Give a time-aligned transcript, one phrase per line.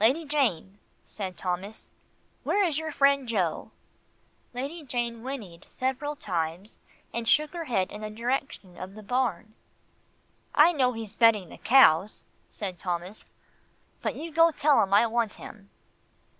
[0.00, 1.92] "Lady Jane," said Thomas,
[2.42, 3.70] "where is your friend Joe?"
[4.52, 6.80] Lady Jane whinnied several times,
[7.14, 9.54] and shook her head in the direction of the barn.
[10.52, 13.24] "I know he's bedding the cows," said Thomas,
[14.02, 15.70] "but you go tell him I want him."